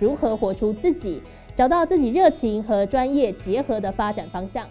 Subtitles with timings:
[0.00, 1.22] 如何活出自己，
[1.56, 4.68] 找到自己热情和专业结合的发展方向。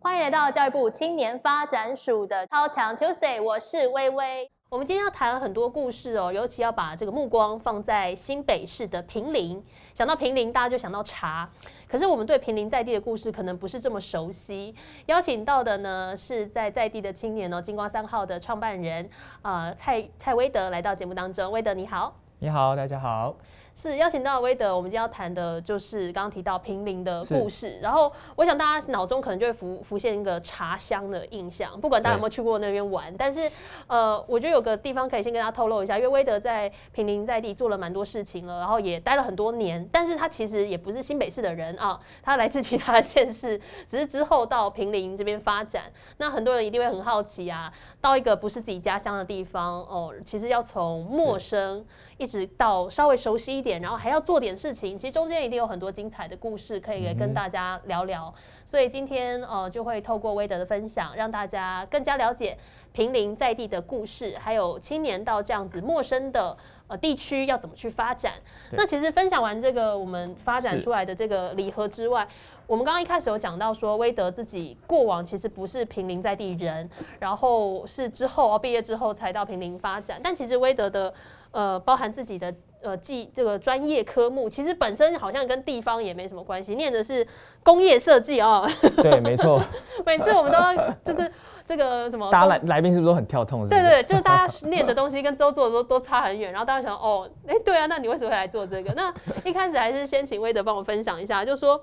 [0.00, 4.50] 欢迎来到教育部青年发展署的超强 Tuesday，我是微微。
[4.68, 9.62] 我们今天要谈很多故事哦，尤其要把这个目光放在新北市的平林。
[9.94, 11.48] 想到平林，大家就想到茶。
[11.86, 14.74] 可是我们对平林在地的故事可能不是这么熟悉。
[15.06, 19.08] 邀请到的呢，是在在地的青年哦，金光三号的创办人，
[19.42, 21.52] 呃，蔡蔡威德来到节目当中。
[21.52, 23.36] 威德你好，你好，大家好。
[23.74, 27.78] 是邀请到威德，我们今天要谈的就是刚刚提到平林的故事。
[27.80, 33.12] 然后我想大家脑中可能就会浮浮现一个茶香的印象，不管大家有没有去过那边玩。
[33.16, 33.50] 但是
[33.86, 39.88] 呃，我觉得有个地方可以先跟大家透露一下，因为威德在平林在地做了蛮多事情了，然后也待了很多年。
[39.90, 45.84] 但是他其实也不是新北市的人啊，他来自其他的县市， 只是之后到平林这边发展。
[46.18, 51.84] 那很多人一定会很好奇啊，到一个不是自己家乡的地方哦，其实要从陌生。
[52.18, 58.34] 一直到稍微熟悉一点，然后还要做点事情，其实中间一定有很多精彩的故事可以跟大家聊聊。
[58.66, 62.58] 所以今天呃就会透过威德的分享，让大家更加了解
[62.92, 66.56] 平林在地的故事，还有青年到这样子陌生的
[66.88, 68.34] 呃地区要怎么去发展。
[68.72, 72.26] 那其实分享完这个我们发展出来的这个礼盒之外，
[72.66, 76.88] 我们刚刚一开始有讲到说威德自己过往其实不是平林在地人，
[77.18, 81.12] 然后是之后哦毕业之后才到平林发展，但其实威德的。
[81.52, 82.50] 呃，包含自己的
[82.82, 87.26] 呃技这个专业科目，其实本身好像跟地方也没什么关系，念的是
[87.62, 88.68] 工业设计哦。
[89.02, 89.60] 对，没错。
[90.04, 91.30] 每次我们都要就是
[91.66, 93.68] 这个什么，大家来来宾是不是都很跳痛？
[93.68, 98.92] 对对，就是大家念的东西跟周做的都都差很远，然后大家想哦，哎，对啊，那你为什么会来做这个？
[98.94, 99.12] 那
[99.44, 101.80] 一开始还是先请威德帮我分享一下，就说。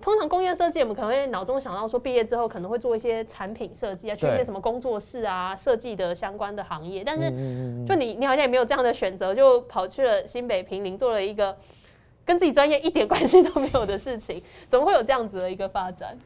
[0.00, 7.02] 通常工业设计，我们可能会脑中想到说，毕业之后可能会做一些产品设计啊，去一些什么工作室啊，设计的相关的行业。
[7.04, 7.28] 但是，
[7.86, 11.56] 就你，你好像也没有这样的选择，就跑去了新北平林，做了一个
[12.24, 14.40] 跟自己专业一点关系都没有的事情。
[14.68, 16.16] 怎么会有这样子的一个发展？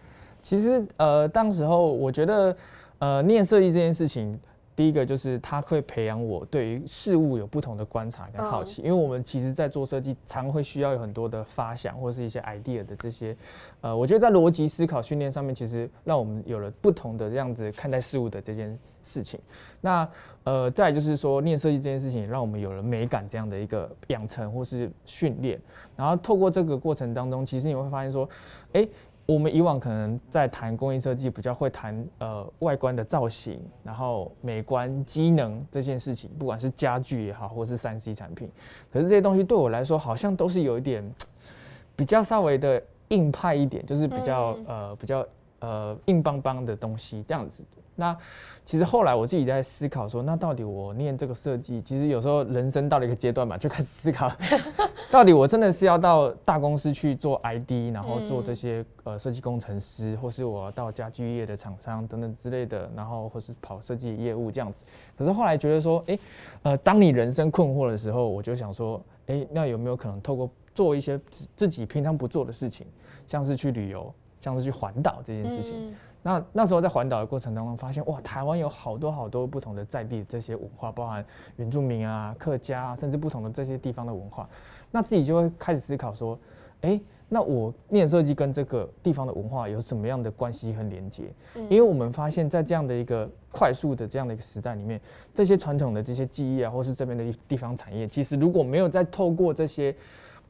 [0.43, 2.57] 其实，呃，当时候我觉得，
[2.99, 4.39] 呃，念设计这件事情。
[4.75, 13.37] 第一个就是它会培养我对于事物有不同的观察跟好奇，因为我们其实，在做设计，常会需要有很多的发想或是一些 idea 的这些，
[13.83, 19.39] 呃，我觉得在逻辑思考训练上面，其实让我们有了不同的这样子看待事物的这件事情。
[19.81, 20.09] 那
[20.45, 25.61] 呃，再就是说，念设计这件事情，让我们有了美感这样的一个养成或是训练。
[25.97, 28.29] 然后透过这个过程当中，其实你会发现说，
[28.73, 28.89] 哎。
[29.33, 38.51] 我们以往可能在谈工业设计，比较会谈呃外观的造型，然后美观、机能这件事情，不管是家具也好，或是三 C 产品，
[38.93, 41.03] 可是这些东西对我来说，好像都是有一点
[41.97, 45.27] 比较稍微的硬派一点，就是比较呃比较
[45.63, 47.65] 呃硬邦邦的东西这样子。
[47.95, 48.17] 那
[48.65, 54.33] 其实后来我自己在思考说，那到底我念这个设计，其实有时候人生到了一个阶段嘛，就开始思考，
[55.13, 64.87] 到底我真的是要到大公司去做 ID，然后做这些呃设计工程师，或是我到家具业的厂商等等之类的，然后或是跑设计业务这样子。
[65.15, 66.19] 可是后来觉得说，哎，
[66.63, 71.21] 呃，当你人生困惑的时候，我就想说，哎，那有没有可能透过做一些
[71.55, 72.87] 自己平常不做的事情，
[73.29, 74.13] 像是去旅游，
[74.43, 75.95] 像是去环岛这件事情。
[76.25, 81.25] 那那时候在环岛的过程当中，发现哇，台湾有好多好多不同的在地这些文化，包含
[81.57, 84.49] 原住民啊、客家啊，甚至不同的这些地方的文化。
[84.91, 86.39] 那自己就会开始思考说，
[86.83, 91.25] 哎，那我念设计跟这个地方的文化有什么样的关系和连接？
[91.55, 95.01] 因为我们发现，在这样的一个快速的这样的一个时代里面，
[95.35, 99.95] 这些传统的这些记忆啊，或是这边的地方产业，其实如果没有再透过这些。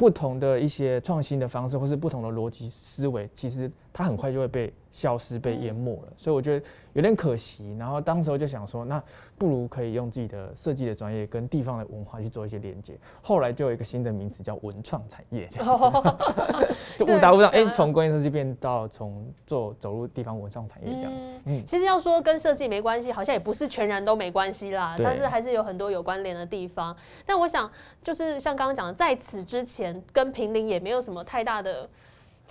[0.02, 6.12] 不同的一些创新的方式，或是不同的逻辑思维，其实它很快就会被消失、被淹没了。
[6.17, 7.77] 所以我觉得有点可惜。
[7.79, 9.03] 然后当时候就想说，那
[9.39, 12.94] 不如可以用自己的设计的专业跟地方的文化去做一些连接。
[13.21, 21.12] 后来就有一个新的名词叫文创产业，这样子， 就误打误撞，哎，从工业设计变到从做走入地方文创产业这样。
[21.45, 24.97] 嗯，其实要说跟设计没关系，好像也不是全然都没关系啦。
[24.99, 26.97] 但是还是有很多有关联的地方。
[27.27, 27.71] 但我想，
[28.03, 29.93] 就是像刚刚讲的，在此之前。
[30.12, 31.88] 跟平林也没有什么太大的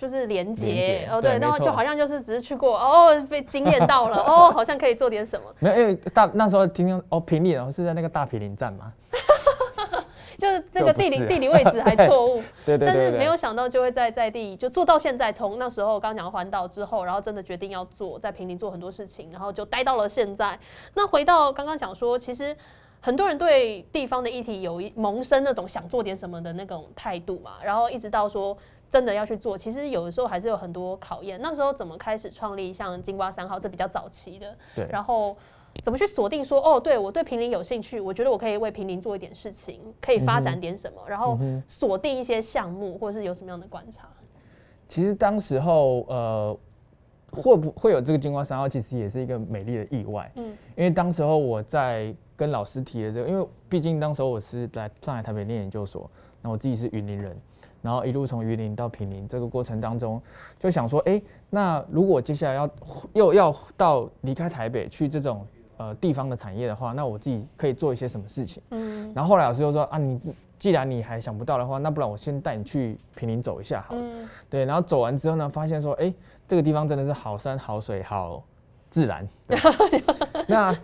[0.02, 5.46] 就是连接哦，对，然后就好像就是只是去过哦，被惊艳到了 哦，好像可以做点什么。
[5.60, 8.92] 没有，因为大那时候听听哦，平林然后是在那个大平林站嘛。
[10.36, 12.88] 就是那个地理地理位置还 错误，对对。
[12.88, 20.58] 但是没有想到就会在在地就做到现在，从那时候刚讲环岛之后，然后真的决定要做在平林做很多事情，然后就待到了现在。
[20.94, 22.56] 那回到刚刚讲说，其实
[22.98, 28.58] 很多人对地方的议题有一萌生那种想做点什么的那种态度嘛，然后一直到说。
[28.92, 31.40] 真的要去做，其实有的时候还是有很多考验。
[31.40, 34.54] 那时候怎么开始创立像金瓜三号，这比较早期的。
[34.76, 34.86] 对。
[34.90, 35.34] 然后
[35.82, 44.06] 怎么去锁定说，哦，对我对平林有兴趣，我觉得我可以为平林做一点事情，可以发展点什么，然后锁定一些项目，或者是有什么样的观察。
[44.86, 46.58] 其实当时候，呃，
[47.30, 50.30] 会不会有这个金瓜三号，其实也是一个美丽的意外。
[50.34, 50.54] 嗯。
[50.76, 56.10] 因为当时候我在跟老师提的这个，因为毕竟当时候我是来上海、台北念研究所，
[56.42, 57.34] 那我自己是云林人。
[57.82, 60.22] 然后一路从榆林到平林，这个过程当中，
[60.56, 61.20] 就想说，哎，
[61.50, 62.70] 那如果接下来要
[63.12, 65.44] 又要到离开台北去这种
[65.78, 68.62] 呃地方的产业的话，那我自己可以做一些什么事情？
[68.70, 69.12] 嗯。
[69.12, 70.20] 然后后来老师就说，啊，你
[70.60, 74.00] 既然你还想不到的话，那不然我先带你去平林走一下好了。
[74.00, 74.28] 嗯。
[74.48, 76.14] 对，然后走完之后呢，发现说，哎，
[76.46, 78.44] 这个地方真的是好山好水好
[78.90, 79.28] 自然。
[80.46, 80.78] 那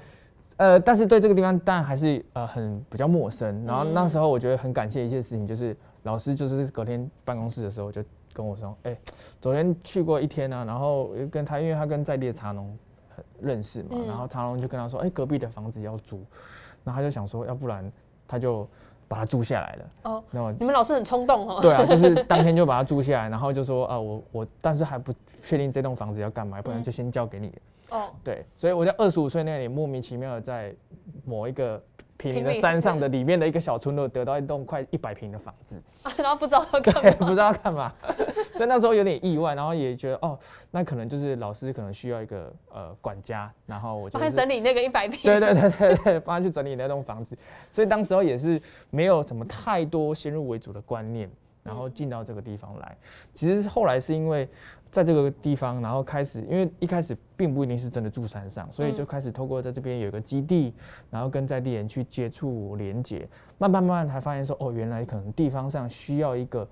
[0.56, 3.64] 呃，但是对这个地方当然还是呃很比较陌生。
[3.64, 5.76] 然后那时候我觉得很感谢一件事情，就是。
[6.04, 8.02] 老师就是隔天办公室的时候就
[8.32, 8.96] 跟我说：“哎，
[9.40, 12.76] 昨天去过一天呢，然后跟他，因为他跟在地的茶农
[13.40, 16.24] 认识嘛，然后茶农就跟他说：‘哎，隔壁的房子要租。’
[16.84, 17.90] 然后他就想说，要不然
[18.26, 18.66] 他就
[19.08, 19.90] 把它租下来了。
[20.04, 21.58] 哦，那你们老师很冲动哦。
[21.60, 25.12] 对啊，就是 当天就把它租下来，然后就说啊，我我但是还不
[25.42, 27.52] 确定这栋房子要干嘛，不然就先交给你。
[27.90, 30.74] 哦，对，所以我在二十五岁那年莫名其妙的在
[31.24, 31.82] 某一个。
[32.18, 35.80] 平林的山上的里面的一个小村落，得到一栋快一百平的房子，
[36.18, 37.92] 然后不知道要干嘛， 不知道要干嘛，
[38.56, 40.38] 所以那时候有点意外，然后也觉得哦，
[40.72, 47.38] 那可能就是老师可能需要一个呃管家，然后我就帮他整理那个一百平，对对对对对，帮他去整理那栋房子，
[47.72, 48.60] 所以当时候也是
[48.90, 51.30] 没有什么太多先入为主的观念，
[51.62, 52.96] 然后进到这个地方来，
[53.32, 54.49] 其实是后来是因为。
[54.90, 60.72] 在这个地方，然后开始，因为一开始并不一定是真的住山上，所以就开始透过在这边有一个基地，
[61.10, 63.28] 然后跟在地人去接触连接，
[63.58, 66.66] 慢慢慢慢才发现说，哦，原来可能地方上需要一个，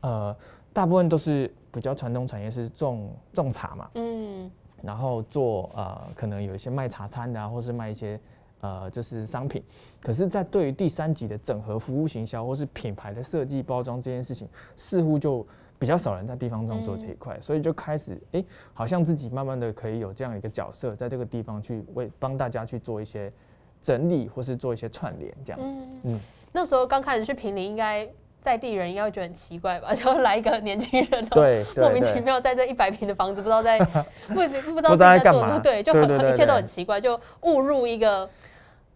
[0.00, 0.36] 呃，
[0.72, 4.50] 大部分都是比较传统产业是种种茶嘛，嗯，
[4.82, 8.18] 然后做呃，可能有一些卖茶餐的啊，或是卖一些
[8.62, 9.62] 呃，就是商品，
[10.00, 15.46] 可是，在对于第三级的整合服务行销或是品牌的设计包装这件事情，似乎就。
[15.78, 23.32] 比较少人在地方上做这一块，所以就开始哎，好像自己慢慢的可以有这样一个角色，在这个地方去为帮大家去做一些
[23.80, 25.74] 整理，或是做一些串联这样子。
[26.04, 26.20] 嗯，
[26.52, 28.08] 那时候刚开始去平林，应该
[28.40, 29.90] 在地人应该会觉得很奇怪吧？
[29.92, 33.76] 就来一个年轻人，对，莫名其妙在这一百平的房子，不知道在
[34.28, 38.30] 不不知道在做什么，对，就很一切都很奇怪，就误入一个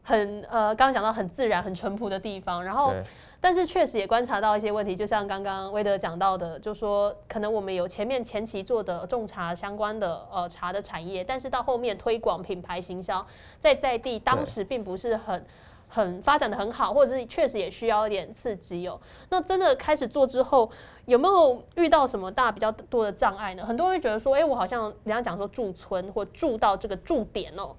[0.06, 2.94] 很呃，刚刚讲到很自然、很淳朴的地方，然后。
[3.38, 13.24] 但是确实也观察到一些问题，就像刚刚威德讲到的，就说可能我们有前面前期做的种茶相关的呃茶的产业，但是到后面推广品牌行销，
[13.60, 15.46] 在在地当时并不是很
[15.86, 18.98] 很发展的很好，或者是确实也需要一点刺激哦。
[19.28, 20.68] 那真的开始做之后，
[21.04, 23.64] 有没有遇到什么大比较多的障碍呢？
[23.64, 27.76] 很多人会觉得说，哎，我好像人家讲说驻村或住到这个驻点哦，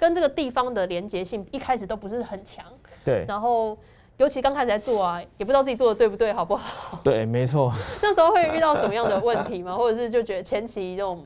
[0.00, 2.64] 跟这个地方的连接性一开始都不是很强，
[3.04, 3.78] 对，然后。
[4.16, 7.00] 尤其刚开始在做啊，也不知道自己做的对不对，好不好？
[7.02, 7.72] 对，没错。
[8.02, 9.74] 那时候会遇到什么样的问题吗？
[9.74, 11.24] 或者是就觉得前期这种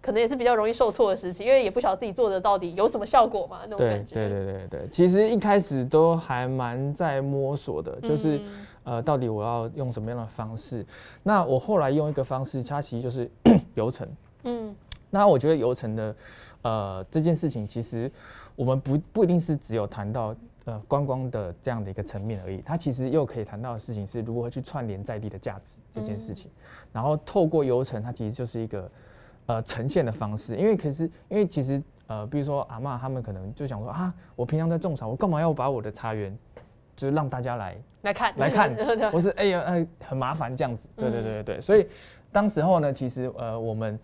[0.00, 4.14] 可能也是比较容易受挫的时期，因为也不晓得自己做的到底有什么效果嘛，那种感觉。
[4.14, 8.40] 对对对对对，其实一开始都还蛮在摸索的，就是
[8.84, 10.86] 呃，到底我要用什么样的方式？
[11.24, 13.28] 那我后来用一个方式，它其实就是
[13.74, 14.06] 流程。
[14.44, 14.72] 嗯，
[15.10, 16.14] 那我觉得流程的
[16.62, 18.10] 呃这件事情，其实
[18.54, 20.34] 我们不不一定是只有谈到。
[20.66, 26.50] 呃，观光的这样的一个层面而已，它其实又可以谈到的事情是如何去串联在地的价值这件事情，
[26.92, 28.90] 然后透过游程，它其实就是一个
[29.46, 30.56] 呃呈现的方式。
[30.56, 36.36] 因为可是因为其实呃，比如说阿妈他们可能就想说啊，我平常在种茶，我干嘛要把我的茶园
[36.96, 38.74] 就是让大家来来看来看，
[39.12, 41.60] 不是哎呀哎很麻烦这样子，对对对对对。
[41.60, 41.86] 所以
[42.32, 43.96] 当时候呢，其实呃我们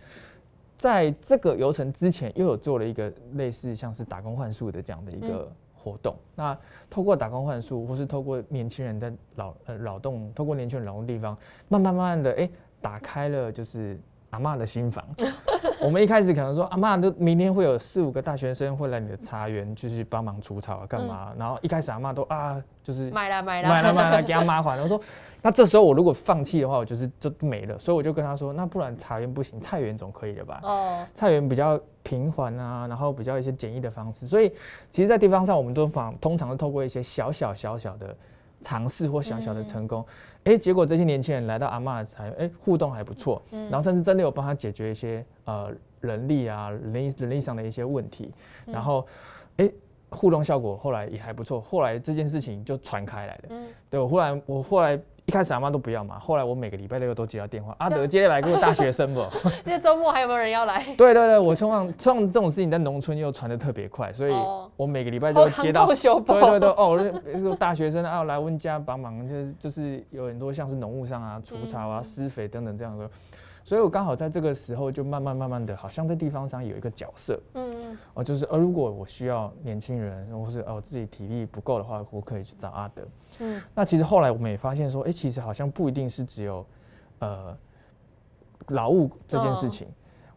[0.83, 5.51] 在这个游程之前又有做了一个类似像是打工换宿的这样的一个。
[5.85, 6.57] 活动，那
[6.89, 11.37] 透过打工换宿，或是透过年轻人的劳呃劳动，透过年轻人劳动地方，
[11.69, 12.49] 慢慢慢慢的，哎，
[12.81, 13.99] 打开了就是
[14.33, 15.03] 阿妈的新房。
[15.81, 21.33] 我们一开始可能说，阿妈都明天会有四五个大学生会来你的茶园，就是帮忙除草啊，干嘛？
[21.39, 24.79] 然后一开始阿妈都啊，就是买了买了买了买了，给他妈还。
[24.79, 25.01] 我说。
[25.45, 27.77] 那这时候我如果放弃的话，我就是就没了。
[27.77, 30.61] 所以我就跟他说，那不然茶园不行，菜园总可以了吧？
[30.63, 34.25] 哦，菜园比较平缓啊，然后比较一些简易的方式。
[34.25, 34.53] 所以
[34.93, 38.17] 其实，在地方上，我们都方通常是透过一些小小小小的
[38.61, 40.07] 尝试或小小的成功，
[40.45, 45.71] 哎，结果这些年轻人来到阿妈才哎互动还不错，然后甚至真的有帮他解决一些呃
[46.01, 48.33] 人力啊人力人力上的一些问题，
[48.67, 49.07] 然后
[49.57, 49.71] 哎
[50.11, 55.01] 互动效果后来也还不错，后来这件事情就传开来了，嗯，对我后来我后来。
[55.25, 59.25] 一开始阿妈都不要嘛，后来我每个礼拜六都接到电话，阿德接来给我大学生不？
[59.65, 60.83] 那周末还有没有人要来？
[60.97, 64.33] 对对对，我希望像这种事情在农村又传的特别快，所以
[64.77, 73.09] 我每个礼拜就接到，对对对，哦，说大学生啊来温家帮忙，就是就是有很多像是农务上啊、除草啊、施肥等等这样的。
[73.65, 83.07] 所以我刚好在这个时候就慢慢慢慢的，好像在地方上有一个角色，嗯嗯，哦，就是呃，如果我需要年轻人，或是哦自己体力不够的话，我可以去找阿德，
[83.39, 86.67] 嗯，那其实后来我们也发现说，哎，其实好像不一定是只有，
[87.21, 87.57] 呃，
[88.69, 89.87] 劳务这件事情，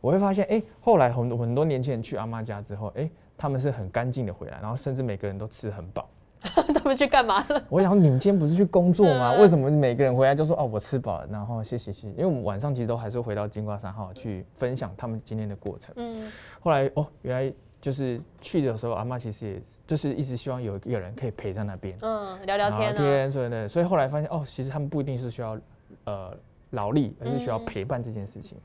[0.02, 6.08] 我会发现，哎，后来很多很多年轻人去阿妈家之后，哎，他们是很干净的回来，然后甚至每个人都吃很饱。
[6.74, 7.64] 他们去干嘛了？
[7.70, 9.34] 我想你们今天不是去工作吗？
[9.40, 12.08] 为什么每个人回来就说哦，我吃饱了，然后谢谢谢。
[12.10, 15.94] 因为我们晚上其实都还是回到金瓜三号去分享他们今天的过程。
[15.98, 25.58] 嗯，后来哦，原来就是去的时候，阿妈其实也就是一直希望有一个人可以陪在那边，嗯，聊聊天，聊天，所以呢，所以后来发现哦，其实他们不一定是需要
[26.06, 26.32] 呃
[26.72, 28.58] 劳力，而是需要陪伴这件事情。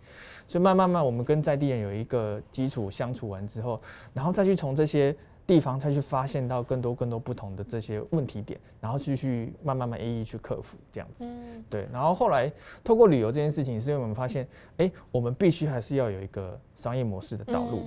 [0.47, 3.81] 所以慢慢慢，我们跟在地人有一个基础相处完之后，
[4.13, 5.17] 然后再去从这些。
[5.51, 11.25] 地方才去发现到更多更多不同的这些问题点，然后继续慢慢慢一一去克服这样子。
[11.25, 11.89] 嗯，对。
[11.93, 12.49] 然后后来
[12.85, 17.83] 透过旅游这件事情，是因为我们发现，哎，我们必须还是要有一个商业模式的道路，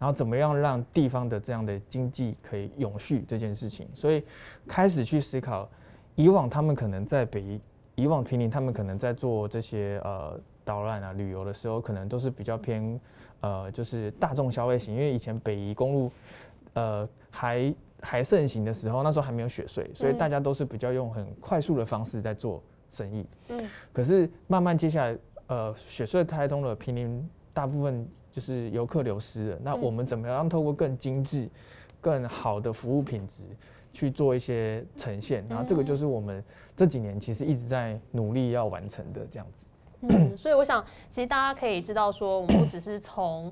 [0.00, 4.24] 然后怎么样让地方的这样的经济可以永续这件事情，所以
[4.66, 5.68] 开始去思考，
[6.16, 7.60] 以往他们可能在北，
[7.94, 13.00] 以往平林他们可能在做这些呃导览啊旅游的时候，可能都是比较偏
[13.42, 16.10] 呃就是大众消费型，因为以前北宜公路。
[16.76, 23.26] 呃，还还盛行的时候，那时候还没有雪穗，所以大家都是比较用很快速的方式在做生意。
[23.48, 29.58] 嗯，可是慢慢接下来，呃，雪穗开通了，平林大部分就是游客流失了。
[29.62, 31.48] 那我们怎么样透过更精致、
[31.98, 33.44] 更好的服务品质
[33.90, 35.42] 去做一些呈现？
[35.48, 36.44] 然后这个就是我们
[36.76, 39.70] 这几年其实一直在努力要完成的这样子。
[40.02, 43.50] 嗯，所以我想，其实大家可以知道说，我们不只是从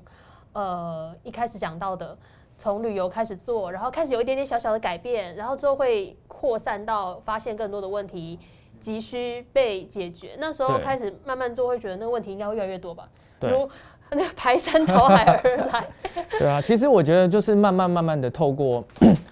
[0.53, 2.15] 呃一开始讲到的。
[2.57, 8.39] 从旅游开始做，然后开始有一点点小小的改变，然后之后会扩散到发现更多的问题
[8.79, 10.35] 急需被解决。
[10.39, 13.07] 那时候开始慢慢做，会觉得那个问题应该会越来越多吧？
[13.41, 13.69] 如
[14.11, 15.87] 那个排山倒海而来。
[16.39, 18.83] 对啊，其实我觉得就是慢慢慢慢的透过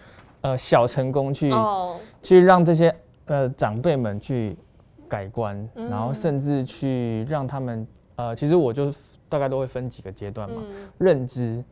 [0.42, 1.52] 呃小成功去
[2.22, 2.94] 去让这些
[3.26, 4.58] 呃长辈们去
[5.08, 8.92] 改观，然后甚至去让他们呃，其实我就
[9.30, 10.62] 大概都会分几个阶段嘛，
[10.98, 11.64] 认知。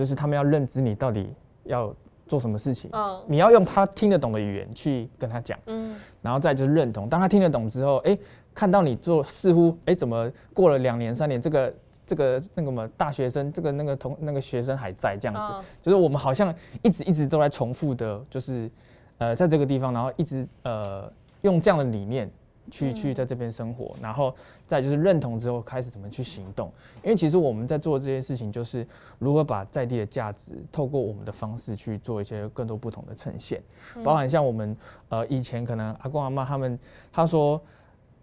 [0.00, 1.28] 就是他们要认知你到底
[1.64, 1.94] 要
[2.26, 7.06] 做什么事情，嗯，你要用他听得懂的语言去跟他讲，嗯，然后再就是认同。
[7.06, 8.16] 当他听得懂之后，哎，
[8.54, 11.74] 看到你做似乎，哎，怎么过了两年三年，这个
[12.06, 18.70] 这个那个么大学生，这个那个同那个学生还在这样子，就是我们好像一直一直都在重复的，就是
[19.18, 22.30] 呃，在这个地方，然后一直呃用这样的理念。
[22.70, 24.34] 去去在这边生活，然后
[24.66, 26.72] 再就是认同之后开始怎么去行动。
[27.02, 28.86] 因为其实我们在做这些事情，就是
[29.18, 33.60] 如何把在地的价值透过我们的方式去做一些更多不同的呈现。
[34.04, 34.76] 包含像我们
[35.08, 36.78] 呃以前可能阿公阿妈他们
[37.12, 37.60] 他说，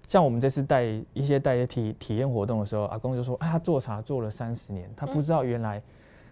[0.08, 5.82] 像我们这次带一些带体体验活动的时候，阿公就说，哎，他做茶做了三十年，他不知道原来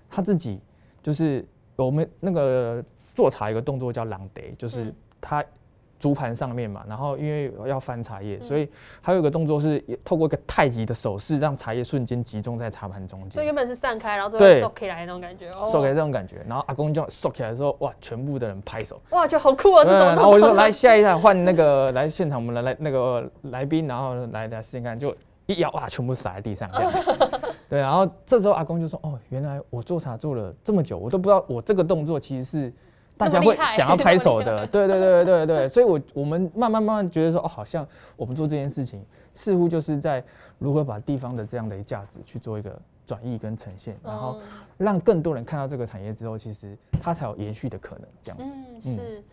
[0.09, 0.59] 他自己
[1.03, 1.45] 就是
[1.75, 5.43] 我们那个做茶一个动作叫朗得，就是他。
[5.99, 8.69] 竹盘上面嘛，然后因为要翻茶叶，所以
[9.01, 13.31] 还有一个动作是透过一个太极的手势，让茶叶瞬间集中在茶盘中间。
[13.31, 15.51] 所以原本是散开，然后最后收起来那种感觉。
[15.71, 19.01] 收起来这种感觉，然后阿公就收起来的时候，哇，全部的人拍手。
[19.11, 19.83] 哇，就好酷啊！
[19.85, 20.07] 这种。
[20.07, 26.69] 然后我就说，来下一站换那个来现场，我们来来那个来宾，然后来来试试看，就一摇哇，全部洒在地上。
[27.69, 32.73] 对，然后这时候阿公就说，哦，原来我做茶做了这么久，我都不知道我这个动作其实是。
[33.17, 35.57] 大家会想要拍手的， 对对对对对。
[35.57, 39.03] 对，所以，我我们慢慢慢慢觉得说，哦，好像我们做这件事情，
[39.33, 40.23] 似乎就是在
[40.59, 44.39] 如何把地方的这样的一价值去做一个转移跟呈现，然后
[44.77, 48.55] 让更多人看到这个产业之后，其实它才有延续的可能，这样子。
[48.55, 49.23] 嗯，是。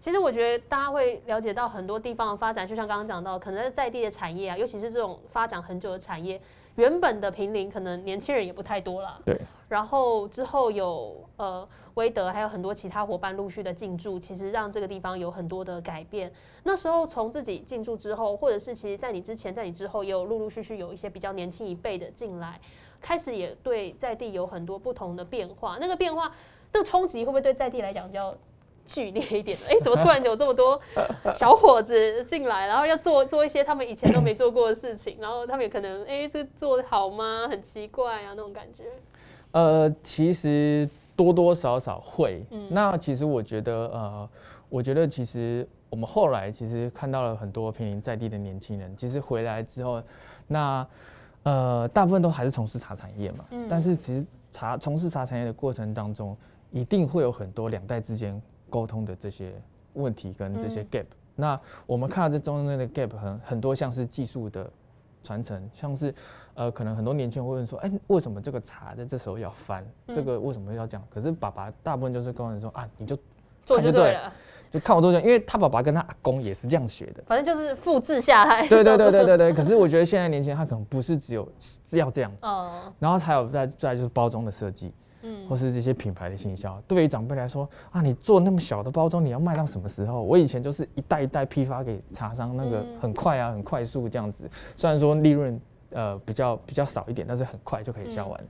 [0.00, 6.40] 其实我觉得大家会了解到很多地方的发展，就像刚刚讲到，可能在地的产业啊，尤其是这种发展很久的产业，
[6.76, 9.20] 原本的平林可能年轻人也不太多了。
[9.24, 9.40] 对。
[9.68, 11.68] 然后之后有呃。
[11.96, 16.32] 威德还有很多其他伙伴陆续的进驻，其实让这个地方有很多的改变。
[16.62, 22.58] 那时候从自己进驻之后，或者是其实在你之前，在你之后，也有陆陆续续有一些比较年轻一辈的进来，
[22.98, 25.76] 开始也对在地有很多不同的变化。
[25.78, 26.32] 那个变化，
[26.72, 28.34] 那个冲击会不会对在地来讲比较
[28.86, 29.66] 剧烈一点的。
[29.68, 30.80] 哎，怎么突然有这么多
[31.34, 37.46] 小伙子进来，然后要做做一些他们以前都没做过的事情，然后他们也可能哎，这做的好吗？
[37.48, 38.84] 很奇怪啊，那种感觉。
[39.52, 42.44] 呃，其实多多少少会。
[42.70, 44.28] 那其实我觉得，呃，
[44.68, 50.02] 我觉得其实我们后来其实看到了很多平林在地的年轻人，其实回来之后，
[50.48, 50.86] 那
[51.42, 53.44] 呃，大部分都还是从事茶产业嘛。
[53.50, 53.66] 嗯。
[53.68, 56.34] 但是其实茶从事茶产业的过程当中，
[56.70, 58.40] 一定会有很多两代之间
[58.72, 59.52] 沟通的这些
[59.92, 61.04] 问题跟这些 gap。
[61.36, 64.68] 那我们看到这中间的 gap 很很多，像是技术的
[65.22, 66.14] 传承，像是。
[66.54, 69.82] 呃，可能很多年轻人会问说，哎，为什么这个茶在这时候要翻？
[70.08, 71.06] 这个为什么要这样？
[71.08, 73.16] 可是爸爸大部分就是跟人说啊，你就
[73.64, 74.30] 做就对了，
[74.70, 78.60] 就看我做这样，因为他爸爸跟他阿公也是这样学的，反正就是复制下来。
[78.68, 79.52] 对对对对对对。
[79.54, 82.46] 可是我觉得现在年轻人他可能不是只有是要这样子，
[82.98, 86.80] 然后才有再再就是包装的设计，嗯，或是这些品牌的行销。
[86.86, 90.22] 对于长辈来说啊，你做那么小的包装，你要卖到什么时候？
[90.22, 94.50] 我以前就是一袋一袋批发给茶商，那个很快啊，很快速这样子。
[94.76, 95.60] 虽然说利润。
[95.94, 98.40] 呃，比较比较少一点，但是很快就可以销完，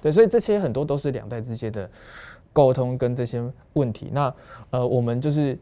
[0.00, 1.90] 对，所以这些很多都是两代之间的
[2.52, 4.08] 沟通跟这些问题。
[4.12, 4.32] 那
[4.70, 5.58] 呃，我们就是，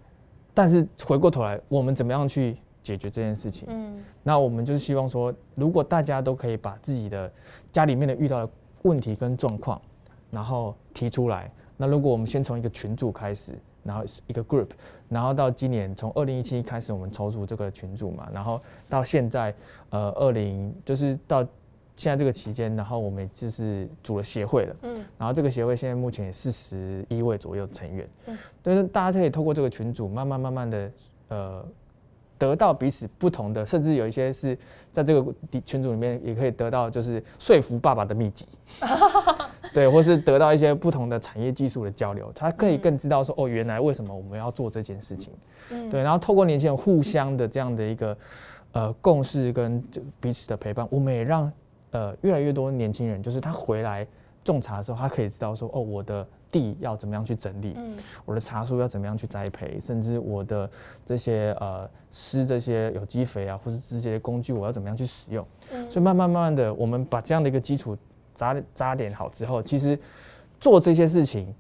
[0.53, 3.67] 但是回过头来，我们怎么样去解决这件事情？
[3.71, 7.33] 嗯，那我们就是希望说，如果大家都可以把自己的
[7.73, 9.81] 家里面的遇到的问题跟状况，
[10.31, 13.59] 然后提出来，那如果我们先从一个群组开始。
[13.83, 14.67] 然后一个 group，
[15.09, 18.61] 然后到今年从二零一七开始我们筹组这个群组嘛，然后
[18.91, 19.55] 到现在
[19.89, 21.43] 呃二零就是到
[21.97, 30.93] 现在这个期间，然后我们就是组了协会了，嗯，然后这个协会现在目前也四十一位左右成员，嗯，但是大家可以透过这个群组慢慢慢慢的
[31.29, 31.65] 呃
[32.37, 34.57] 得到彼此不同的，甚至有一些是
[34.93, 35.35] 在这个
[35.65, 38.47] 群组里面也可以得到就是说服爸爸的秘籍。
[39.75, 45.33] 对，或是得到一些不同的产业技术的交流，他可以更知道说，哦，原来为什么我们要做这件事情。
[45.71, 48.17] 嗯，对，然后透过年轻人互相的这样的一个
[48.73, 49.83] 呃共识跟
[50.19, 51.53] 彼此的陪伴，我们也让
[51.91, 54.07] 呃越来越多年轻人，就是他回来
[54.43, 60.69] 种茶的时候，他可以知道说，哦，我的地要怎么样去整理，嗯，我的茶树要怎么样去栽培，甚至我的
[61.05, 65.47] 这些呃施这些有机肥啊，或是这些工具，我要怎么样去使用。
[65.71, 67.97] 嗯，所以慢慢慢慢的，我们把这样的一个基础。
[68.41, 69.99] 扎扎点好之后，其实
[70.59, 71.55] 做这些事情，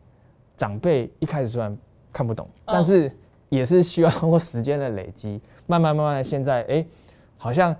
[0.56, 1.76] 长辈一开始虽然
[2.10, 3.12] 看不懂，但是
[3.50, 5.38] 也是需要通过时间的累积，
[5.68, 6.86] 慢慢慢慢的，现在哎，
[7.36, 7.76] 好像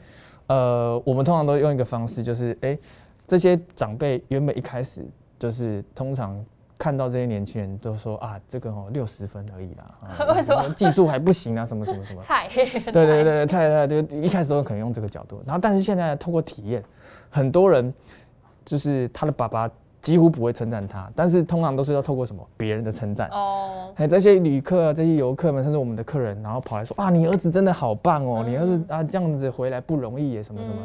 [0.49, 2.79] 呃，我们通常都用一个方式，就是哎，
[3.27, 5.03] 这些长辈原本一开始
[5.39, 6.45] 就是通常
[6.77, 10.69] 看到这些年轻人都说啊，这个哦六十分而已啦， 为什么？
[10.75, 12.21] 技术还不行啊，什么什么什么。
[12.29, 16.85] 菜，对对对菜菜就一开始都可能用这个角度，然后但是现在通过体验，
[17.31, 17.95] 很多人。
[18.65, 19.71] 就是他的爸爸
[20.03, 23.93] 几乎不会称赞他，但是通常都是要透过什么别人的称赞哦。
[23.95, 30.77] 还有这些旅客啊，这些游客们，甚至我们的客人，然后跑来说啊，你儿子真的好棒哦，你儿子啊这样子回来不容易耶，什么什么。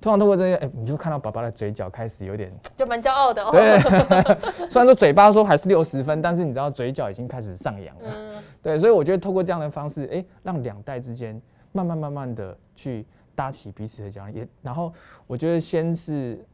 [0.00, 3.44] 通常透过这些，哎，你就看到爸爸的嘴角开始有点，就蛮骄傲的。
[3.44, 3.52] 哦。
[3.52, 3.78] 对，
[4.68, 8.10] 虽然说嘴巴说还是六十分，但是你知道嘴角已经开始上扬了。
[8.12, 8.42] 嗯。
[8.60, 14.92] 对，所以我觉得透过这样的方式，哎，让两代之间慢慢慢慢的去搭起彼此的桥梁，也然后
[15.28, 16.44] 我觉得先是。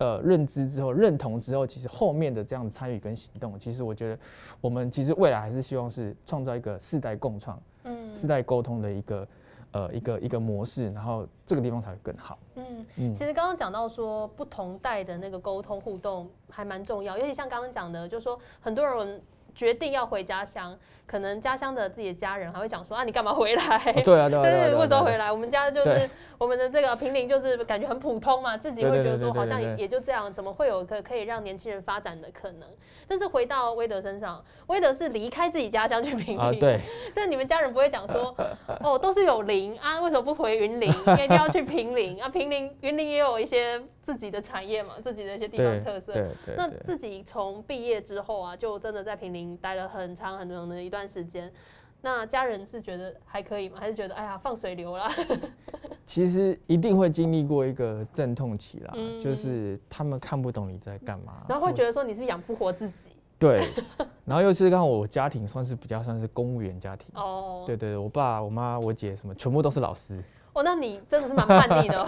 [0.00, 4.18] 呃，认知之后，认同之后，其实后面的这样的参与跟行动，其实我觉得，
[4.58, 9.28] 我们其实未来还是希望是创造一个世代共创、嗯，世代沟通的一个
[9.72, 12.38] 呃一个一个模式，然后这个地方才会更好。
[12.54, 19.20] 嗯嗯，其实刚刚讲到说不同代的那个沟通互动还蛮重要，尤其像刚刚讲的，就是说很多人。
[19.54, 23.78] 决定要回家乡，可能家乡的自己的家人还会讲说啊，你干嘛回来？
[24.04, 25.30] 对啊，对 对，为什么回来？
[25.30, 26.08] 我们家就是
[26.38, 32.68] 我们的这个平林，就是感觉很普通嘛，自己会觉得说好像也也就这样，怎么会有个可以让年轻人发展的可能？
[33.06, 36.80] 但是回到威德身上，威德是离开自己家乡去平林，对。
[37.14, 38.34] 但你们家人不会讲说
[38.82, 40.88] 哦，都是有林啊，为什么不回云林？
[40.88, 42.28] 一定要去平林啊？
[42.28, 46.12] 平林云林也有一些自己的产业嘛，自己的一些地方特色。
[46.12, 46.54] 对对。
[46.56, 49.56] 那自己从毕业之后啊，就真的在平林。
[49.58, 51.52] 待了很长很长的一段时间，
[52.00, 53.76] 那家人是觉得还可以吗？
[53.78, 55.10] 还是觉得哎呀放水流啦？
[56.06, 63.10] 其实一定会经历过一个阵痛期啦，就是他们看不懂你在干嘛，然后会觉得说你是养不活自己。
[63.38, 63.68] 对，
[64.24, 70.22] 然后又是刚好我家庭算是比较算是公务员家庭哦，对对对，我爸我妈我姐什么全部都是老师。
[70.52, 72.06] 哦，那你真的是蛮叛逆的。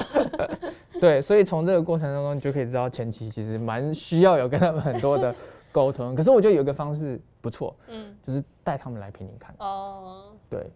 [1.00, 5.34] 对，所以从这个过程当中，你就可以知道前期其实蛮需要有跟他们很多的。
[5.74, 9.54] 沟通，可是我觉得有一个方式不错，嗯，就是带他们来陪你看。
[9.56, 10.70] 哦，对，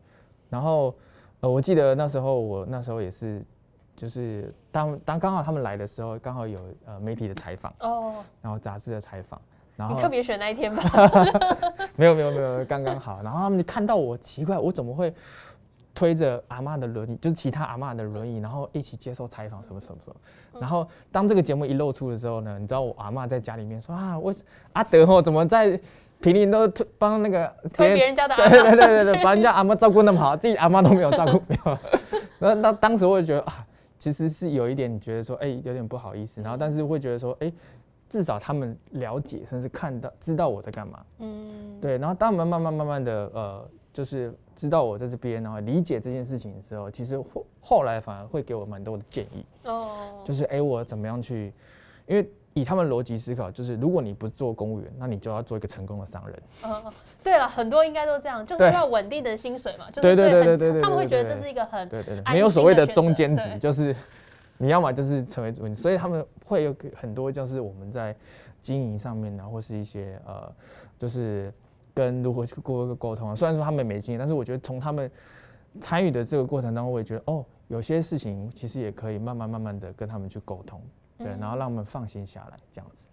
[0.49, 0.95] 然后
[1.41, 3.43] 呃，我记得那时候我那时候也是，
[3.95, 9.39] 就是当当刚好他们来的时候，刚好有呃媒体的采访哦，然后杂志的采访，
[9.77, 10.83] 然后特别选那一天吧？
[11.95, 13.21] 没有没有没有，刚刚好。
[13.23, 15.13] 然后他们就看到我奇怪，我怎么会
[15.97, 20.61] 推着阿妈的轮椅，就是其他阿妈的轮椅，然后一起接受采访什么什么什么。
[20.61, 24.33] 然后当这个节目一露出的时候呢，你知道我阿妈在家里面说 啊，我
[24.75, 25.81] 阿德吼怎么在
[26.21, 31.79] 平林都推帮那个推别人家的对对对对对，把人家阿妈照顾那么好，自己阿妈都没有照顾，没有。
[32.39, 33.67] 那那当时我就觉得啊，
[33.99, 36.43] 其实是有一点觉得说，哎，有点不好意思。
[36.43, 37.51] 然后但是会觉得说，哎。
[38.09, 41.01] 至少他们了解，甚至看到、知道我在干嘛。
[41.19, 41.99] 嗯，对。
[41.99, 49.43] 然后当我们慢慢、慢慢的，呃，就是知道我在这边，然后理解这件事情的时候，其实后后来反而会给我蛮多的建议。
[49.65, 50.23] 哦。
[50.23, 51.51] 就是哎，我怎么样去？
[52.07, 56.43] 因为以他们逻辑思考，就是如果你不做公务员，那你就要做一个成功的商人。
[56.65, 59.87] 嗯，对了，很多应该都这样，就是要稳定的薪水嘛。
[59.91, 60.83] 对对对对对对。
[60.83, 63.97] 他们会觉得这是一个很对对对，没有所谓的中间值，就是。
[64.59, 68.17] 你要么就是成为主人，所以他们会有很多，就是我们在
[68.63, 70.51] 经营上面呢，或是一些呃，
[70.99, 71.53] 就是
[71.97, 73.35] 跟如何去过一个沟通啊。
[73.35, 75.11] 虽然说他们没经验，但是我觉得从他们
[75.81, 80.81] 参与的这个过程当中，我也觉得哦，有些事情其实也可以慢慢慢慢的跟他们去沟通，
[81.17, 83.07] 对，然后让他们放心下来这样子。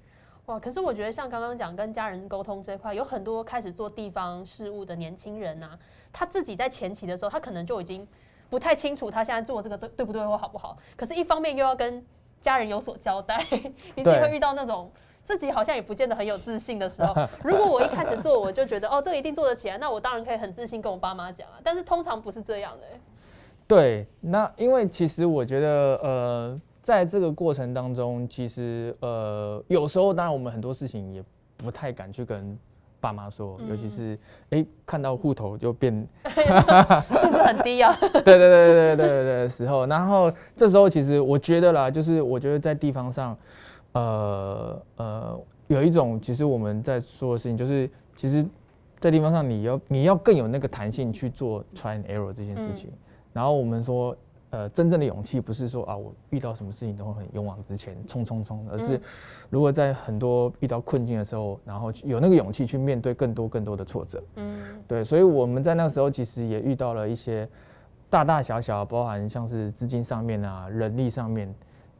[0.47, 5.79] 哇，可是我觉得像刚刚讲跟家人沟通这块，有很多开始做地方事务的年轻人呐，
[6.11, 8.07] 他自己在前期的时候，他可能就已经。
[8.49, 12.05] 不太清楚他现在做这个对对不对或好不好，可是一方面又要跟
[12.39, 13.43] 家人有所交代，
[13.95, 14.91] 你自己会遇到那种
[15.23, 17.13] 自己好像也不见得很有自信的时候。
[17.43, 21.59] 如果我一开始做，我就觉得哦，这一定做得起来，那我当然可以很自信跟我爸妈讲啊。
[21.63, 22.87] 但是通常不是这样的。
[23.67, 25.67] 对，那因为其实我觉得
[26.03, 31.23] 呃，在这个过程当中，其实呃，有时候当然我们很多事情也
[31.57, 32.57] 不太敢去跟。
[33.03, 34.17] 爸妈说，尤其是
[34.51, 37.93] 哎，看到户头就变，素质很低啊。
[37.99, 43.37] 对对对对对对对的时候，然后这时候其实我觉得啦，就是我觉得在地方上，
[43.93, 48.45] 呃呃，有一种其实我们在说的事情，就是其实，
[48.99, 52.91] 在地方上你要你要更有那个弹性去做 try and error 这件事情。
[53.31, 54.15] 然后我们说。
[54.55, 59.01] 呃，真正的勇气不是说啊，我遇到什么事情都会很勇往直前，冲冲冲，而是
[59.49, 64.23] 如果在很多遇到困境的时候，然后有那个勇气去面对更多更多的挫折。
[64.35, 67.49] 嗯，对，所以我们在那时候其实也遇到了一些
[68.11, 71.51] 大大小小，包含像是资金上面啊、人力上面，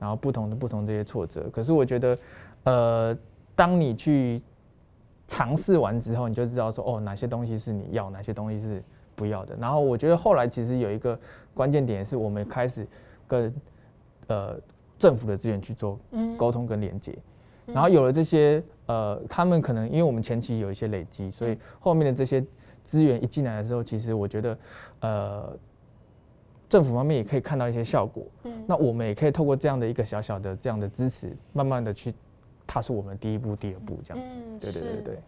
[0.04, 1.50] 然后不同的不同这些挫折。
[1.50, 2.18] 可是我觉得，
[2.66, 3.18] 呃，
[3.56, 4.42] 当你去
[5.28, 8.84] 尝试完之后，你就知道说，哦，哪些东西是你要，哪些东西是
[9.16, 9.56] 不要的。
[9.60, 11.18] 然后我觉得后来其实有一个。
[11.56, 12.88] 关键点是我们开始
[13.28, 13.54] 跟
[14.26, 14.60] 呃
[14.98, 16.00] 政府的资源去做
[16.36, 17.16] 沟通跟连接，
[17.68, 22.44] 然后有了这些呃，他们可能因为我们前期有一些累积，所以后面的这些
[22.84, 24.58] 资源一进来的时候，其实我觉得
[25.02, 25.56] 呃
[26.73, 28.25] 政府方面也可以看到一些效果。
[28.45, 32.12] 嗯，那我们也可以透过这样的一个小小的这样的支持，慢慢的去
[32.65, 34.36] 踏出我们第一步、第二步这样子。
[34.59, 35.19] 对对对对。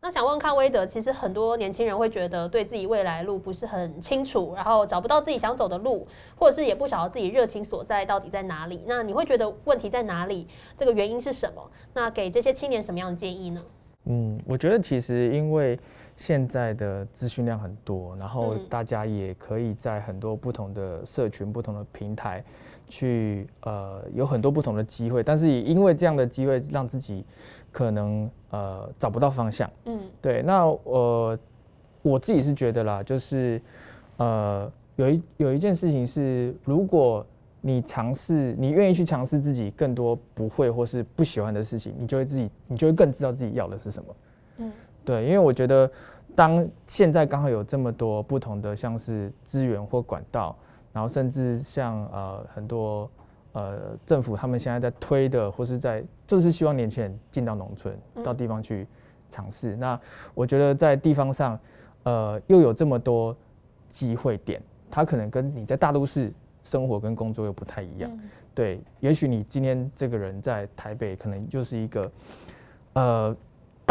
[0.00, 6.06] 那想问康威德，其实很多年轻人会觉得对自己未来路不是很清楚，然后找不到自己想走的路，
[6.36, 8.82] 或者是也不晓得自己热情所在到底在哪里。
[8.86, 10.48] 那你会觉得问题在哪里？
[10.74, 11.70] 这个原因是什么？
[11.92, 13.62] 那给这些青年什么样的建议呢？
[14.06, 15.78] 嗯，我觉得其实因为
[16.24, 22.44] 现在的资讯量很多，然后大家也可以在很多不同的社群、不同的平台
[22.88, 27.24] 去呃有很多不同的机会，但是也因为这样的机会让自己。
[27.72, 31.38] 可能呃找不到方向，嗯，对，那呃
[32.02, 33.58] 我自己是觉得啦，就是
[34.18, 37.24] 呃有一有一件事情是，如果
[37.62, 44.16] 你尝试，你愿意去尝试自己更多不会或是不喜欢的事情，你就会自己，你就会更知道自己要的是什么，
[44.58, 45.90] 嗯，对，因为我觉得
[46.34, 50.56] 当现在刚好有这么多不同的像是资源或管道，
[50.92, 53.10] 然后甚至像呃很多。
[53.54, 58.86] 呃，政府他们现在在推的，或是在就是希望年轻人进到农村，到地方去
[59.28, 59.76] 尝试。
[59.76, 60.00] 那
[60.32, 61.60] 我觉得在地方上，
[62.04, 63.36] 呃，又有这么多
[63.90, 64.58] 机会点，
[64.90, 66.32] 它可能跟你在大都市
[66.64, 68.10] 生活跟工作又不太一样。
[68.54, 72.12] 对，也许你今天这个人在台北，可能就是一个
[72.94, 73.36] 呃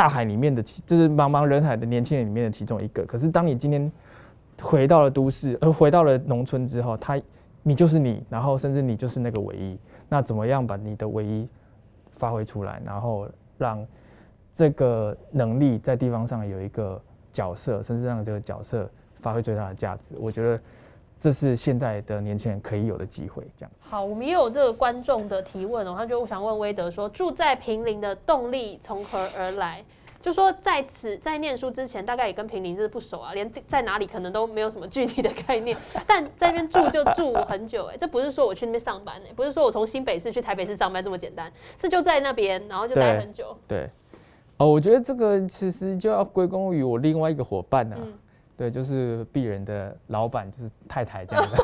[0.01, 3.05] 大海里面的，就是茫茫人海的年轻人里面的其中一个。
[3.05, 3.91] 可是当你今天
[4.59, 7.21] 回到了都市，而，回到了农村之后，他。
[7.63, 9.77] 你就是你，然后甚至你就是那个唯一。
[10.09, 11.47] 那怎么样把你的唯一
[12.17, 13.85] 发挥出来，然后让
[14.55, 16.99] 这个能力在地方上有一个
[17.31, 20.15] 角色，甚至让这个角色发挥最大的价值？
[20.19, 20.59] 我觉得
[21.21, 23.43] 这是现代的年轻人可以有的机会。
[23.55, 23.71] 这样。
[23.79, 29.86] 好，我们也有这个观众的提问哦，他就想问威德说：住在平林的动力从何而来？
[30.19, 35.75] 就说在此在念书之前，大概也跟平林是不熟啊，连在哪里可能都没有什么具体的概念。
[36.05, 43.57] 但在那边住就住很久哎，这不是说我去那边上班哎，不是说我从新北市去台北市上班这么简单，是就在那边，然后就待很久。
[43.67, 43.89] 对，
[44.57, 47.97] 哦，我觉得这个其实就要归功于我另外一个伙伴啊，
[48.62, 51.58] 对，就是鄙人的老板，就是太太这样的。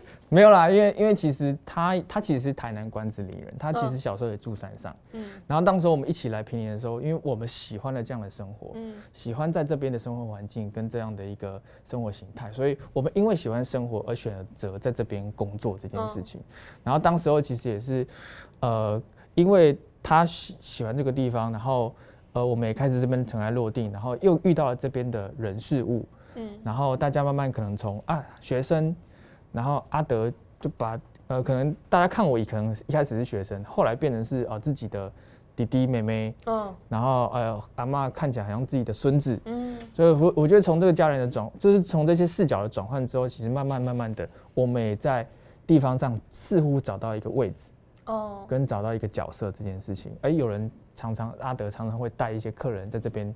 [0.30, 16.40] 没有啦，因为因为其实他他其实是台南关子里人，他其实小时候也住山上，嗯，然后当时我们一起来平林的时候，因为我们喜欢了这样的生活，嗯，喜欢在这边的生活环境跟这样的一个生活形态，所以我们因为喜欢生活而选择在这边工作这件事情。
[16.82, 18.06] 然后当时候其实也是，
[18.60, 19.00] 呃，
[19.34, 21.94] 因为他喜喜欢这个地方，然后
[22.34, 28.94] 呃，我们也开始这边尘埃落定，然后又遇到了这边的人事物，嗯，然后大家慢慢可能从啊学生。
[29.52, 35.10] 然后阿德就把呃，可能大家看我，可能一开始是学生，后来变成是啊自己的
[35.54, 45.24] 弟弟妹妹，嗯，然后呃阿妈看起来好像自己的孙子，嗯，所以我我觉得从这个家人的转，就是从这些视角的转换之后，其实慢慢慢慢的，我们也在
[45.68, 47.70] 地方上似乎找到一个位置，
[48.06, 50.12] 哦，跟找到一个角色这件事情。
[50.22, 53.34] 哎，有人常常阿德常常会带一些客人在这边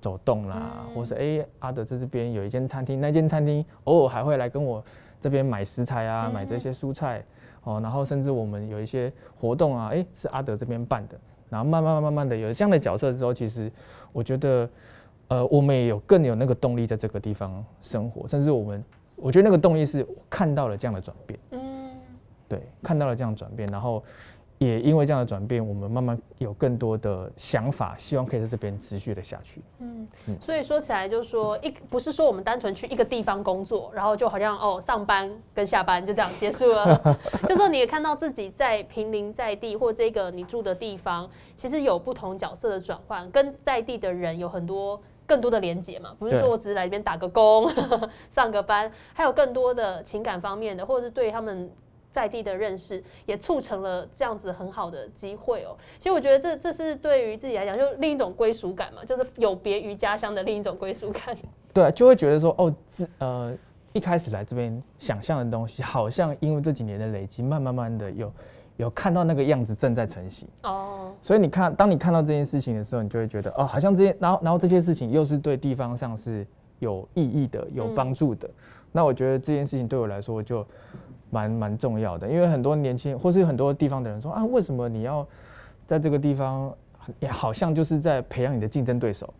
[0.00, 4.82] 走动啦，或是哎阿德在这边有一间餐厅，那间餐厅偶尔还会来跟我。
[5.18, 7.24] 这边买食材啊，买这些蔬菜
[7.64, 13.72] 哦，然后甚至我们有一些活动啊，哎，是阿德这边办的，然后慢慢慢慢的有这样的角色之后，其实
[14.12, 14.68] 我觉得，
[15.28, 18.84] 呃，我们也有更有那个动力在这个地方生活，甚至我们，
[19.16, 21.65] 我觉得那个动力是看到了这样的转变，嗯，
[22.48, 24.02] 对，看到了这样转变，然后。
[24.58, 29.60] 也因为这样的转变，我们慢慢有更多的想法，希望可以在这边持续的下去。
[29.80, 30.08] 嗯，
[30.40, 37.18] 所以说起来就是说，一不是说我们单纯去一个地方工作，然后就好像哦上班跟下班就这样结束了。
[37.46, 41.28] 就说你也看到自己在平林在地或这个你住的地方，
[41.58, 46.16] 其实有不同角色的转换，跟在地的人有很多更多的连接嘛。
[46.18, 47.70] 不是说我只是来这边打个工、
[48.32, 51.70] 上个班，还有更多的情感方面的，或者是对他们。
[52.16, 55.76] 在地的认识也促成了这样子很好的机会哦。
[55.98, 61.36] 其实我觉得这这是对于自己来讲，就另一种归属感嘛，就是有别于家乡的另一种归属感。
[61.74, 63.54] 对，就会觉得说，哦，自呃
[63.92, 68.32] 一开始来这边想象的东西，好像因为这几年的累积，慢慢慢的有
[68.78, 71.12] 有看到那个样子正在成型哦。
[71.20, 76.46] 所以你看，当你看到这件事情的时候，你就会觉得，哦，好像这些，然后然后这些事情又是对地方上是
[76.78, 78.48] 有意义的、有帮助的。
[78.90, 80.66] 那我觉得这件事情对我来说就。
[81.36, 85.26] 蛮蛮重要的，因为很多年轻或是很多地方的人说啊，为什么你要
[85.86, 86.72] 在这个地方？
[87.20, 89.32] 也好像就是在培养你的竞争对手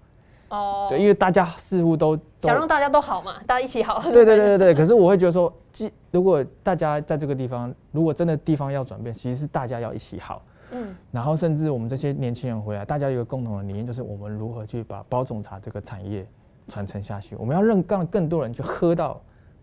[0.51, 0.87] 哦。
[0.89, 4.01] 对，因为大家似乎都想让大家都好嘛，大家一起好。
[4.01, 4.75] 对对对对对。
[4.79, 10.41] 可是我会觉得说，既如果大家在这个地方，如果真的地方要转变，其实是大家要一起好。
[10.71, 10.95] 嗯。
[11.11, 16.25] 然后甚至我们这些年轻人回来，大家有一个共同的理念，就是我们如何去把包种茶这个产业
[16.69, 17.35] 传承下去。
[17.35, 19.21] 我们要让更更多人去喝到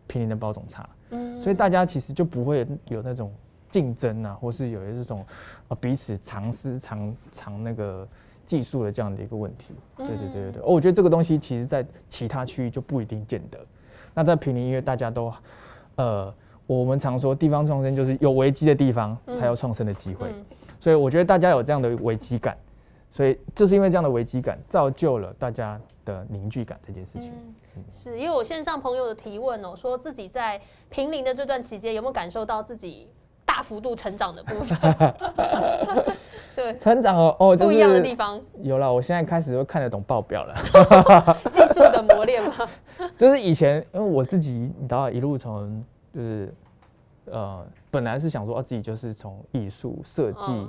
[0.08, 0.90] 平林的包种茶。
[1.40, 3.32] 所以大家其实就不会有那种
[3.70, 5.24] 竞争啊，或是有这种
[5.68, 8.08] 啊彼此藏私藏藏那个
[8.48, 9.76] 技术的这样的一个问题。
[9.96, 13.60] 对对对对对，哦我觉得这个东西其实在其他区域就不一定见得。
[14.16, 15.32] 那在平林，因为大家都
[15.98, 16.34] 呃，
[16.66, 20.34] 我们常说地方创生就是有危机的地方才有创生的机会，
[20.80, 22.58] 所以我觉得大家有这样的危机感，
[23.12, 25.80] 所以就是因为这样的危机感造就了大家。
[26.06, 27.32] 的凝聚感这件事情，
[27.92, 33.08] 是因为我线上朋友的提问哦，说自己在平林的这段期间有没有感受到自己
[33.46, 34.78] 大幅度成长的部分？
[36.56, 38.94] 对，成长哦哦，不一样的地方有了。
[38.94, 40.56] 我现在开始都看得懂报表了，
[41.50, 42.54] 技术的磨练吗？
[43.18, 46.54] 就是以前因为我自己，你知道一路从就是
[47.26, 50.68] 呃，本来是想说自己就是从艺术设计，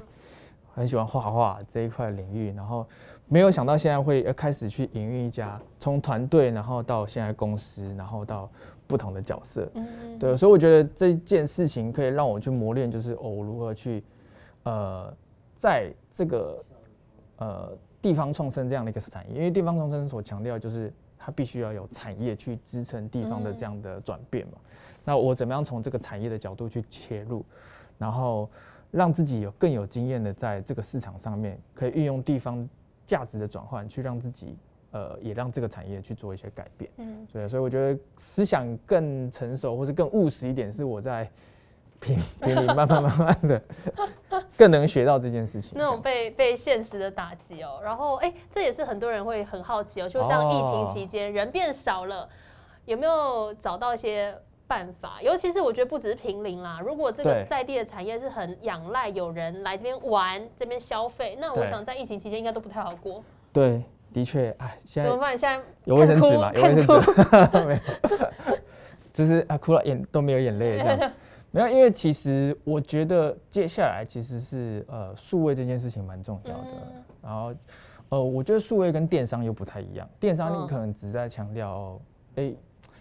[0.75, 2.87] 很喜欢画画这一块领域，然后。
[3.27, 8.49] 没有想到现在会要开始去营运一家，从团队，然后到现在公司，然后到
[8.87, 14.05] 不同的角色，嗯，对，所以我觉得这件事情可以让我去磨练，就是哦，如何去，
[14.65, 15.13] 呃，
[15.57, 16.63] 在这个
[17.39, 24.59] 呃地方创生这样的一个产业，因为地方创生所强调就是它必须要有产业去支撑地方的这样的转变嘛。
[25.03, 27.43] 那我怎么样从这个产业的角度去切入，
[27.97, 28.51] 然后
[28.91, 32.69] 让自己有更有经验的在这个市场上面可以运用地方。
[33.07, 34.57] 价值的转换，去让自己，
[34.93, 36.91] 呃，也让这个产业去做一些改变。
[36.97, 41.31] 嗯，所以，所以我觉得思想更成熟，或是更务实一点，是我在
[42.01, 43.63] 平平 慢慢慢的
[44.57, 45.73] 更能学到这件事情。
[45.75, 52.29] 那种被被现实的打击哦，然后哎，这也是很多人会很好奇哦，就像疫情期间人变少了，
[52.85, 54.37] 有没有找到一些？
[54.67, 63.23] 办法，尤其是我觉得不只是平林啦，如果这个在地的产业是很仰赖有人来这边玩、这边消费，那我想在疫情期间应该都不太好过。
[63.53, 65.37] 对，的确，哎，现在怎么办？
[65.37, 66.53] 现在有卫生纸吗？
[66.55, 67.67] 有卫生纸？
[67.67, 68.57] 没有，
[69.13, 71.13] 就是啊，哭了眼都没有眼泪这样。
[71.53, 76.67] 没有，因为其实我觉得接下来其实是呃，数位这件事情蛮重要的。
[77.23, 77.55] 然后，
[78.09, 81.97] 呃，我觉得数位跟电商又不太一样，电商嗯你可能只在强调，
[82.35, 82.53] 哎、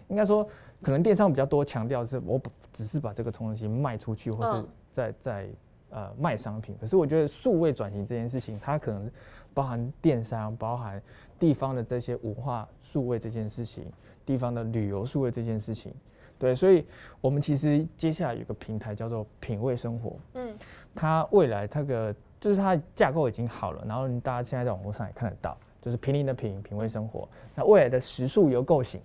[0.08, 0.48] 应该说
[0.84, 5.48] 可能电商比较多强调是我不只是把这个东西卖出去，或是嗯在在
[5.90, 6.76] 呃卖商品。
[6.80, 9.10] 可是我觉得数位转型这件事情，它可能
[9.54, 11.02] 包含电商，包含
[11.40, 13.86] 地方的这些文化数位这件事情，
[14.26, 15.94] 地方的旅游数位这件事情。
[16.38, 16.86] 对，所以
[17.22, 20.54] 我们其实接下来有个平台叫做品味生活，嗯
[20.94, 27.28] 它未来它个就是它的架构已经好了，然后大家现在在网络上也看得到，就是平林的品品味生活。
[27.56, 29.00] 那未来的食宿游构型，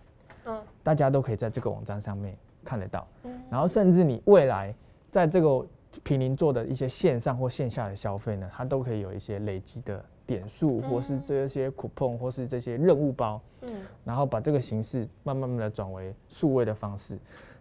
[0.49, 3.07] 嗯大家都可以在这个网站上面看得到。
[3.25, 4.75] 嗯然后甚至你未来
[5.11, 5.65] 在这个
[6.03, 17.19] 平林做的一些线上或线下的消费呢，它都可以有一些累积的点数，或是这些 coupon，或是这些任务包，嗯然后把这个形式慢慢慢的转为数位的方式，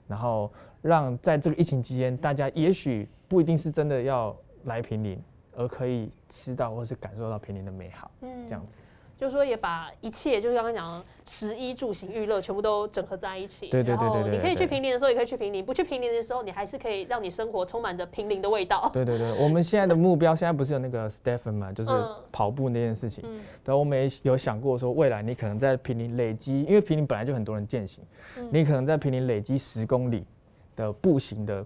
[0.07, 5.21] 然后让在这个疫情期间，大家也许不一定是真的要来平林，
[5.55, 8.83] 而可以吃到或是感受到平林的美好，嗯这样子。
[9.17, 13.67] 就是说也把一切，就是刚刚讲的食衣住行娱乐全部都整合在一起。
[13.69, 18.89] 对对对对对你可以去平林的时候，也可以去平林；不去平林的时候，你还是可以让你生活充满着平林的味道。
[18.93, 23.23] 对对对，我们现在的目标现在不是有那个 Stephen 嘛，就是嗯跑步那件事情。
[23.27, 28.03] 嗯然后我们也有想过说，未来你可能在平林累积，因为平林本来就很多人践行，
[28.37, 30.23] 嗯你可能在平林累积十公里
[30.75, 31.65] 的步行的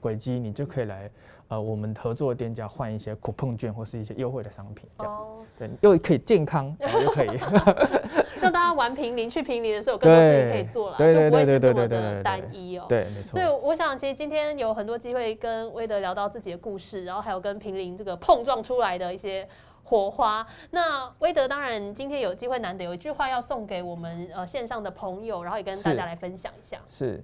[0.00, 1.10] 轨迹，你就可以来
[1.48, 5.22] 呃我们合作的店家换一些 coupon 券或是一些优惠的商品，这样子。
[5.22, 7.38] 哦，对，又可以健康， 又可以。
[8.40, 12.86] 让大家玩平林、去平林的时候有更多事情可以做了，就不会是这么的对单一哦。
[12.88, 13.60] 对，没错所以。
[13.62, 19.46] 我想，其实今天有很多机会跟威德聊到自己的故事，然后还有跟平林这个碰撞出来的一些
[19.84, 20.44] 火花。
[20.70, 26.78] 那威德当然今天有机会难得有一句话要送给我们呃线上的朋友，然后也跟大家来分享一下。
[26.88, 27.22] 是，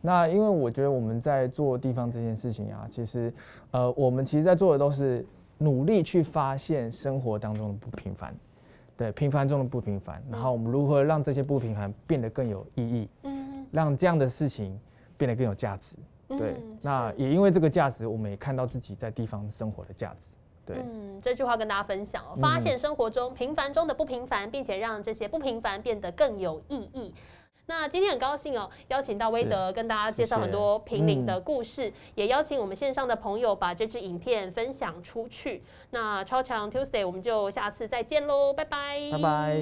[0.00, 3.32] 那因为我觉得我们在做地方这件事情啊，其实
[3.70, 5.24] 呃，我们其实在做的都是
[5.58, 8.34] 努力去发现生活当中的不平凡，
[8.96, 14.78] 对，平凡中的不平凡，然后我们如何让这些不平凡变得更有意义，嗯，让这样的事情
[15.16, 15.96] 变得更有价值。
[16.28, 20.32] 对，嗯那也因为这个价值，我们也看到自己在地方生活的价值。
[20.64, 27.14] 对，嗯，这句话跟大家分享哦，发现生活中平凡中的不平凡，并且让这些不平凡变得更有意义。
[27.70, 35.62] 那今天很高兴哦，邀请到威德跟大家介绍很多平林嗯的故事，也邀请我们线上的朋友把这支影片分享出去。
[35.90, 39.60] 那超强 Tuesday 我们就下次再见喽，拜拜，拜拜。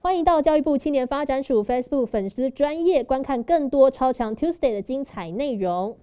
[0.00, 5.98] 欢迎到教育部青年发展署 Facebook 粉丝专业观看更多超强 Tuesday 的精彩内容。